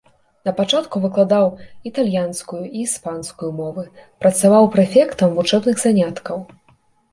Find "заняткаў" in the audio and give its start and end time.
5.87-6.37